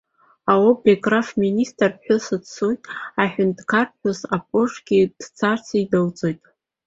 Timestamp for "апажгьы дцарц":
4.35-5.67